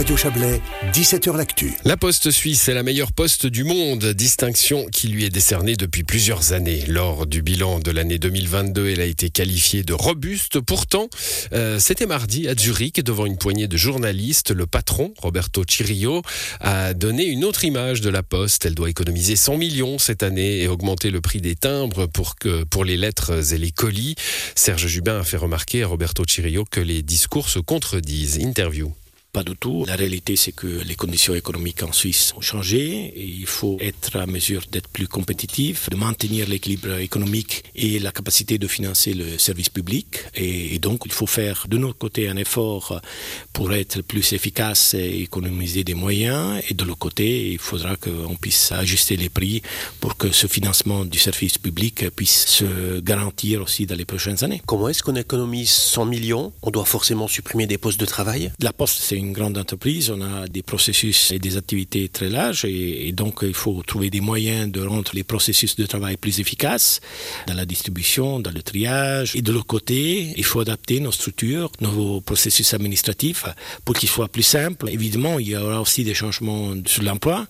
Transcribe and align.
Radio 0.00 0.16
Chablais, 0.16 0.62
17h 0.94 1.36
L'Actu. 1.36 1.74
La 1.84 1.98
Poste 1.98 2.30
suisse 2.30 2.70
est 2.70 2.72
la 2.72 2.82
meilleure 2.82 3.12
poste 3.12 3.44
du 3.44 3.64
monde, 3.64 4.02
distinction 4.06 4.86
qui 4.86 5.08
lui 5.08 5.26
est 5.26 5.30
décernée 5.30 5.76
depuis 5.76 6.04
plusieurs 6.04 6.54
années. 6.54 6.86
Lors 6.88 7.26
du 7.26 7.42
bilan 7.42 7.80
de 7.80 7.90
l'année 7.90 8.18
2022, 8.18 8.88
elle 8.88 9.02
a 9.02 9.04
été 9.04 9.28
qualifiée 9.28 9.82
de 9.82 9.92
robuste. 9.92 10.58
Pourtant, 10.58 11.10
euh, 11.52 11.78
c'était 11.78 12.06
mardi 12.06 12.48
à 12.48 12.54
Zurich, 12.56 13.04
devant 13.04 13.26
une 13.26 13.36
poignée 13.36 13.68
de 13.68 13.76
journalistes, 13.76 14.52
le 14.52 14.66
patron, 14.66 15.12
Roberto 15.18 15.64
Cirillo, 15.68 16.22
a 16.60 16.94
donné 16.94 17.26
une 17.26 17.44
autre 17.44 17.66
image 17.66 18.00
de 18.00 18.08
la 18.08 18.22
Poste. 18.22 18.64
Elle 18.64 18.74
doit 18.74 18.88
économiser 18.88 19.36
100 19.36 19.58
millions 19.58 19.98
cette 19.98 20.22
année 20.22 20.62
et 20.62 20.68
augmenter 20.68 21.10
le 21.10 21.20
prix 21.20 21.42
des 21.42 21.56
timbres 21.56 22.06
pour, 22.06 22.36
que, 22.36 22.64
pour 22.64 22.86
les 22.86 22.96
lettres 22.96 23.52
et 23.52 23.58
les 23.58 23.70
colis. 23.70 24.14
Serge 24.54 24.86
Jubin 24.86 25.20
a 25.20 25.24
fait 25.24 25.36
remarquer 25.36 25.82
à 25.82 25.88
Roberto 25.88 26.24
Cirillo 26.26 26.64
que 26.64 26.80
les 26.80 27.02
discours 27.02 27.50
se 27.50 27.58
contredisent. 27.58 28.38
Interview. 28.38 28.94
Pas 29.32 29.44
du 29.44 29.54
tout. 29.56 29.84
La 29.86 29.94
réalité, 29.94 30.34
c'est 30.34 30.50
que 30.50 30.66
les 30.66 30.96
conditions 30.96 31.36
économiques 31.36 31.84
en 31.84 31.92
Suisse 31.92 32.34
ont 32.36 32.40
changé 32.40 33.12
et 33.14 33.24
il 33.24 33.46
faut 33.46 33.78
être 33.80 34.16
à 34.16 34.26
mesure 34.26 34.62
d'être 34.72 34.88
plus 34.88 35.06
compétitif, 35.06 35.88
de 35.88 35.94
maintenir 35.94 36.48
l'équilibre 36.48 36.98
économique 36.98 37.62
et 37.76 38.00
la 38.00 38.10
capacité 38.10 38.58
de 38.58 38.66
financer 38.66 39.14
le 39.14 39.38
service 39.38 39.68
public. 39.68 40.24
Et, 40.34 40.80
donc, 40.80 41.02
il 41.06 41.12
faut 41.12 41.28
faire 41.28 41.66
de 41.68 41.78
notre 41.78 41.96
côté 41.96 42.28
un 42.28 42.36
effort 42.36 43.00
pour 43.52 43.72
être 43.72 44.02
plus 44.02 44.32
efficace 44.32 44.94
et 44.94 45.20
économiser 45.20 45.84
des 45.84 45.94
moyens. 45.94 46.60
Et 46.68 46.74
de 46.74 46.84
l'autre 46.84 46.98
côté, 46.98 47.52
il 47.52 47.58
faudra 47.58 47.94
qu'on 47.94 48.34
puisse 48.34 48.72
ajuster 48.72 49.16
les 49.16 49.28
prix 49.28 49.62
pour 50.00 50.16
que 50.16 50.32
ce 50.32 50.48
financement 50.48 51.04
du 51.04 51.20
service 51.20 51.56
public 51.56 52.10
puisse 52.16 52.46
se 52.46 52.98
garantir 52.98 53.62
aussi 53.62 53.86
dans 53.86 53.94
les 53.94 54.04
prochaines 54.04 54.42
années. 54.42 54.60
Comment 54.66 54.88
est-ce 54.88 55.04
qu'on 55.04 55.14
économise 55.14 55.70
100 55.70 56.06
millions? 56.06 56.52
On 56.62 56.70
doit 56.70 56.84
forcément 56.84 57.28
supprimer 57.28 57.68
des 57.68 57.78
postes 57.78 58.00
de 58.00 58.06
travail? 58.06 58.50
La 58.58 58.72
Poste, 58.72 58.98
c'est 59.00 59.19
une 59.20 59.32
grande 59.32 59.56
entreprise, 59.58 60.10
on 60.10 60.20
a 60.22 60.48
des 60.48 60.62
processus 60.62 61.30
et 61.30 61.38
des 61.38 61.56
activités 61.56 62.08
très 62.08 62.28
larges 62.28 62.64
et, 62.64 63.12
donc 63.12 63.40
il 63.42 63.54
faut 63.54 63.82
trouver 63.86 64.08
des 64.10 64.20
moyens 64.20 64.70
de 64.70 64.80
rendre 64.80 65.10
les 65.14 65.24
processus 65.24 65.76
de 65.76 65.86
travail 65.86 66.16
plus 66.16 66.40
efficaces 66.40 67.00
dans 67.46 67.54
la 67.54 67.66
distribution, 67.66 68.40
dans 68.40 68.50
le 68.50 68.62
triage. 68.62 69.36
Et 69.36 69.42
de 69.42 69.52
l'autre 69.52 69.66
côté, 69.66 70.32
il 70.36 70.44
faut 70.44 70.60
adapter 70.60 71.00
nos 71.00 71.12
structures, 71.12 71.70
nos 71.80 72.20
processus 72.20 72.72
administratifs 72.74 73.44
pour 73.84 73.94
qu'ils 73.94 74.08
soient 74.08 74.28
plus 74.28 74.42
simples. 74.42 74.88
Évidemment, 74.88 75.38
il 75.38 75.48
y 75.48 75.56
aura 75.56 75.80
aussi 75.80 76.04
des 76.04 76.14
changements 76.14 76.72
sur 76.86 77.02
l'emploi, 77.02 77.46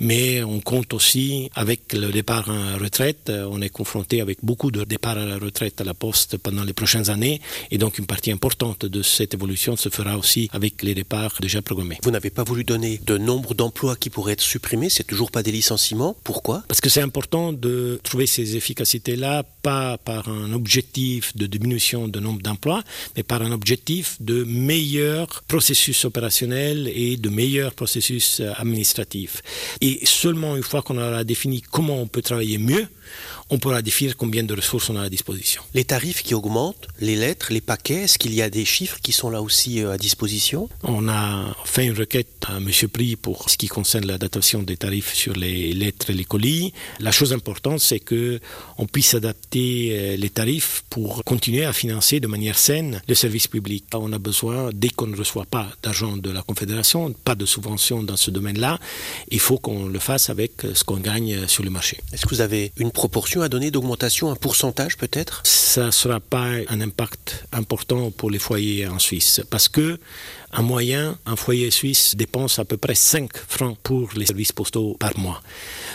mais 0.00 0.42
on 0.42 0.60
compte 0.60 0.92
aussi 0.94 1.50
avec 1.54 1.92
le 1.92 2.10
départ 2.10 2.48
en 2.48 2.78
retraite. 2.78 3.30
On 3.30 3.60
est 3.60 3.68
confronté 3.68 4.20
avec 4.20 4.38
beaucoup 4.42 4.70
de 4.70 4.84
départs 4.84 5.18
à 5.18 5.26
la 5.26 5.38
retraite 5.38 5.80
à 5.80 5.84
la 5.84 5.94
poste 5.94 6.38
pendant 6.38 6.64
les 6.64 6.72
prochaines 6.72 7.10
années 7.10 7.40
et 7.70 7.78
donc 7.78 7.98
une 7.98 8.06
partie 8.06 8.32
importante 8.32 8.86
de 8.86 9.02
cette 9.02 9.34
évolution 9.34 9.76
se 9.76 9.88
fera 9.88 10.16
aussi 10.18 10.48
avec 10.52 10.82
les 10.82 10.94
déjà 11.40 11.62
programmé. 11.62 11.98
Vous 12.02 12.10
n'avez 12.10 12.30
pas 12.30 12.44
voulu 12.44 12.64
donner 12.64 13.00
de 13.04 13.18
nombre 13.18 13.54
d'emplois 13.54 13.96
qui 13.96 14.10
pourraient 14.10 14.32
être 14.34 14.40
supprimés, 14.40 14.90
c'est 14.90 15.04
toujours 15.04 15.30
pas 15.30 15.42
des 15.42 15.52
licenciements. 15.52 16.16
Pourquoi? 16.24 16.64
Parce 16.68 16.80
que 16.80 16.88
c'est 16.88 17.00
important 17.00 17.52
de 17.52 18.00
trouver 18.02 18.26
ces 18.26 18.56
efficacités-là, 18.56 19.44
pas 19.62 19.98
par 19.98 20.28
un 20.28 20.52
objectif 20.52 21.36
de 21.36 21.46
diminution 21.46 22.08
de 22.08 22.20
nombre 22.20 22.42
d'emplois, 22.42 22.82
mais 23.16 23.22
par 23.22 23.42
un 23.42 23.52
objectif 23.52 24.16
de 24.20 24.44
meilleurs 24.44 25.42
processus 25.48 26.04
opérationnels 26.04 26.90
et 26.94 27.16
de 27.16 27.28
meilleurs 27.28 27.74
processus 27.74 28.40
euh, 28.40 28.52
administratifs. 28.56 29.42
Et 29.80 30.00
seulement 30.04 30.56
une 30.56 30.62
fois 30.62 30.82
qu'on 30.82 30.98
aura 30.98 31.24
défini 31.24 31.60
comment 31.60 32.00
on 32.00 32.06
peut 32.06 32.22
travailler 32.22 32.58
mieux, 32.58 32.86
on 33.50 33.58
pourra 33.58 33.82
définir 33.82 34.16
combien 34.16 34.42
de 34.42 34.54
ressources 34.54 34.90
on 34.90 34.96
a 34.96 35.02
à 35.02 35.10
disposition. 35.10 35.62
Les 35.74 35.84
tarifs 35.84 36.22
qui 36.22 36.34
augmentent, 36.34 36.88
les 37.00 37.16
lettres, 37.16 37.52
les 37.52 37.60
paquets, 37.60 38.04
est-ce 38.04 38.18
qu'il 38.18 38.34
y 38.34 38.42
a 38.42 38.50
des 38.50 38.64
chiffres 38.64 38.98
qui 39.02 39.12
sont 39.12 39.30
là 39.30 39.42
aussi 39.42 39.82
euh, 39.82 39.92
à 39.92 39.98
disposition? 39.98 40.68
On 40.82 40.93
a 41.08 41.54
fait 41.64 41.86
une 41.86 41.96
requête 41.96 42.44
à 42.46 42.56
M. 42.58 42.70
Prix 42.92 43.16
pour 43.16 43.50
ce 43.50 43.56
qui 43.56 43.68
concerne 43.68 44.06
la 44.06 44.18
datation 44.18 44.62
des 44.62 44.76
tarifs 44.76 45.14
sur 45.14 45.34
les 45.34 45.72
lettres 45.72 46.10
et 46.10 46.14
les 46.14 46.24
colis. 46.24 46.72
La 47.00 47.12
chose 47.12 47.32
importante, 47.32 47.80
c'est 47.80 48.00
que 48.00 48.40
on 48.78 48.86
puisse 48.86 49.14
adapter 49.14 49.90
euh, 49.92 50.16
les 50.16 50.30
tarifs 50.30 50.84
pour 50.90 51.24
continuer 51.24 51.64
à 51.64 51.72
financer 51.72 52.20
de 52.20 52.26
manière 52.26 52.58
saine 52.58 53.02
le 53.08 53.14
service 53.14 53.48
public. 53.48 53.84
On 53.94 54.12
a 54.12 54.18
besoin, 54.18 54.70
dès 54.72 54.88
qu'on 54.88 55.06
ne 55.06 55.16
reçoit 55.16 55.46
pas 55.46 55.68
d'argent 55.82 56.16
de 56.16 56.30
la 56.30 56.42
Confédération, 56.42 57.12
pas 57.24 57.34
de 57.34 57.46
subvention 57.46 58.02
dans 58.02 58.16
ce 58.16 58.30
domaine-là, 58.30 58.78
il 59.30 59.40
faut 59.40 59.58
qu'on 59.58 59.86
le 59.86 59.98
fasse 59.98 60.30
avec 60.30 60.52
ce 60.74 60.84
qu'on 60.84 60.98
gagne 60.98 61.46
sur 61.48 61.64
le 61.64 61.70
marché. 61.70 61.98
Est-ce 62.12 62.26
que 62.26 62.34
vous 62.34 62.40
avez 62.40 62.72
une 62.76 62.90
proportion 62.90 63.42
à 63.42 63.48
donner 63.48 63.70
d'augmentation, 63.70 64.30
un 64.30 64.36
pourcentage 64.36 64.96
peut-être? 64.96 65.42
Ça 65.44 65.86
ne 65.86 65.90
sera 65.90 66.20
pas 66.20 66.46
un 66.68 66.80
impact 66.80 67.46
important 67.52 68.10
pour 68.10 68.30
les 68.30 68.38
foyers 68.38 68.86
en 68.86 68.98
Suisse 68.98 69.40
parce 69.50 69.68
que 69.68 69.98
en 70.56 70.62
moyen, 70.62 70.83
un 70.92 71.36
foyer 71.36 71.70
suisse 71.70 72.14
dépense 72.16 72.58
à 72.58 72.64
peu 72.64 72.76
près 72.76 72.94
5 72.94 73.30
francs 73.48 73.78
pour 73.82 74.10
les 74.16 74.26
services 74.26 74.52
postaux 74.52 74.96
par 74.98 75.18
mois. 75.18 75.40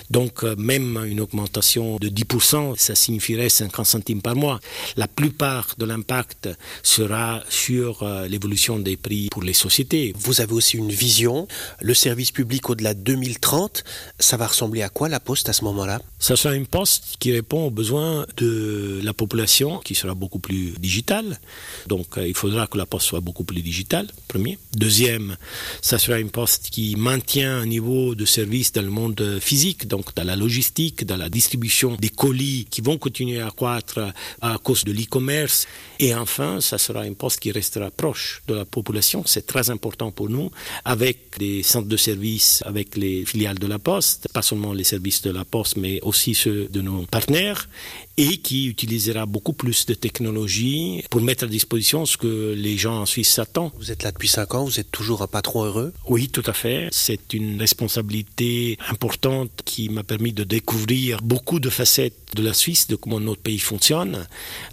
Donc 0.10 0.44
euh, 0.44 0.56
même 0.58 1.00
une 1.06 1.20
augmentation 1.20 1.98
de 1.98 2.10
10%, 2.10 2.76
ça 2.78 2.96
signifierait 2.96 3.50
50 3.50 3.86
centimes 3.86 4.22
par 4.22 4.36
mois. 4.36 4.60
La 4.98 5.08
plupart 5.08 5.76
de 5.78 5.86
l'impact 5.86 6.50
sera 6.82 7.42
sur 7.50 8.04
euh, 8.04 8.28
l'évolution 8.28 8.80
des 8.80 8.98
prix 8.98 9.28
pour 9.30 9.44
les 9.44 9.54
sociétés. 9.54 10.14
Vous 10.18 10.42
avez 10.42 10.54
aussi 10.54 10.78
une 10.78 10.92
vision, 10.92 11.48
le 11.82 11.94
service 11.94 12.32
public 12.32 12.70
au-delà 12.70 12.94
de 12.94 13.02
2030, 13.02 13.84
ça 14.20 14.38
va 14.38 14.48
ressembler 14.48 14.82
à 14.82 14.90
quoi 14.90 15.10
la 15.10 15.20
poste 15.20 15.50
à 15.50 15.54
ce 15.54 15.64
moment-là? 15.66 16.02
Ça 16.18 16.36
sera 16.36 16.56
une 16.56 16.68
poste 16.68 17.18
qui 17.20 17.32
répond 17.32 17.68
aux 17.68 17.72
besoins 17.72 18.26
de 18.38 19.00
la 19.04 19.14
population, 19.14 19.80
qui 19.80 19.96
sera 19.96 20.16
beaucoup 20.16 20.40
plus 20.40 20.72
digitale. 20.80 21.40
Donc 21.88 22.18
euh, 22.18 22.28
il 22.28 22.36
faudra 22.36 22.68
que 22.68 22.78
la 22.78 22.86
poste 22.86 23.06
soit 23.08 23.20
beaucoup 23.20 23.44
plus 23.44 23.62
digitale, 23.62 24.08
premier. 24.28 24.58
Deuxième, 24.80 25.36
ça 25.82 26.00
sera 26.00 26.20
une 26.20 26.30
poste 26.30 26.70
qui 26.70 26.96
maintient 26.96 27.58
un 27.58 27.66
niveau 27.66 28.16
de 28.16 28.24
service 28.24 28.72
dans 28.72 28.82
le 28.82 28.90
monde 28.90 29.40
physique, 29.42 29.90
donc 29.90 30.16
dans 30.16 30.24
la 30.24 30.38
logistique, 30.38 31.06
dans 31.06 31.18
la 31.18 31.28
distribution 31.28 31.98
des 32.00 32.08
colis 32.08 32.66
qui 32.70 32.80
vont 32.80 32.98
continuer 32.98 33.42
à 33.42 33.52
croître 33.52 34.00
à 34.40 34.58
cause 34.64 34.86
de 34.86 34.94
l'e-commerce. 34.94 35.68
Et 36.00 36.16
enfin, 36.16 36.62
ça 36.62 36.78
sera 36.78 37.06
une 37.06 37.16
poste 37.16 37.42
qui 37.42 37.52
restera 37.52 37.92
proche 37.92 38.42
de 38.48 38.54
la 38.54 38.64
population. 38.64 39.24
C'est 39.26 39.46
très 39.46 39.70
important 39.70 40.12
pour 40.12 40.30
nous, 40.30 40.50
avec 40.86 41.38
des 41.38 41.62
centres 41.62 41.90
de 41.90 41.98
services, 41.98 42.64
avec 42.66 42.96
les 42.96 43.26
filiales 43.26 43.60
de 43.60 43.68
la 43.68 43.80
poste, 43.80 44.30
pas 44.32 44.42
seulement 44.42 44.72
les 44.72 44.86
services 44.86 45.22
de 45.24 45.32
la 45.32 45.44
poste, 45.44 45.76
mais 45.76 46.00
aussi 46.04 46.34
ceux 46.34 46.70
de 46.70 46.80
nos 46.80 47.06
partenaires, 47.06 47.68
et 48.16 48.38
qui 48.38 48.68
utilisera 48.68 49.26
beaucoup 49.26 49.54
plus 49.54 49.86
de 49.86 49.94
technologies 49.94 51.04
pour 51.10 51.20
mettre 51.20 51.44
à 51.44 51.48
disposition 51.48 52.06
ce 52.06 52.16
que 52.16 52.54
les 52.56 52.78
gens 52.78 53.02
en 53.02 53.06
Suisse 53.06 53.30
s'attendent. 53.30 53.74
Vous 53.78 53.92
êtes 53.92 54.04
là 54.04 54.14
depuis 54.14 54.30
cinq 54.30 54.56
ans, 54.56 54.69
vous 54.70 54.80
êtes 54.80 54.92
toujours 54.92 55.24
un 55.24 55.28
patron 55.28 55.64
heureux 55.64 55.94
Oui, 56.08 56.30
tout 56.30 56.44
à 56.46 56.54
fait. 56.54 56.90
C'est 56.92 57.34
une 57.34 57.60
responsabilité 57.60 58.78
importante 58.88 59.50
qui 59.66 59.90
m'a 59.90 60.04
permis 60.04 60.32
de 60.32 60.44
découvrir 60.44 61.22
beaucoup 61.24 61.60
de 61.60 61.72
facettes 61.72 62.36
de 62.36 62.44
la 62.44 62.54
Suisse, 62.54 62.86
de 62.86 62.96
comment 62.96 63.20
notre 63.20 63.42
pays 63.42 63.58
fonctionne, 63.58 64.28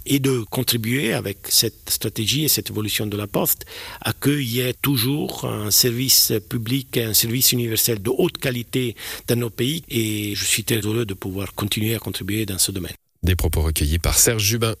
et 0.05 0.19
de 0.19 0.43
contribuer 0.51 1.13
avec 1.13 1.39
cette 1.49 1.89
stratégie 1.89 2.43
et 2.43 2.47
cette 2.47 2.69
évolution 2.69 3.07
de 3.07 3.17
la 3.17 3.25
Poste 3.25 3.65
à 4.01 4.13
qu'il 4.13 4.43
y 4.43 4.59
ait 4.59 4.75
toujours 4.75 5.45
un 5.45 5.71
service 5.71 6.31
public, 6.47 6.97
un 6.97 7.15
service 7.15 7.51
universel 7.53 7.99
de 7.99 8.11
haute 8.11 8.37
qualité 8.37 8.95
dans 9.27 9.39
nos 9.39 9.49
pays. 9.49 9.83
Et 9.89 10.35
je 10.35 10.45
suis 10.45 10.63
très 10.63 10.81
heureux 10.81 11.05
de 11.05 11.15
pouvoir 11.15 11.55
continuer 11.55 11.95
à 11.95 11.99
contribuer 11.99 12.45
dans 12.45 12.59
ce 12.59 12.71
domaine. 12.71 12.93
Des 13.23 13.35
propos 13.35 13.61
recueillis 13.61 13.97
par 13.97 14.17
Serge 14.17 14.43
Jubin. 14.43 14.75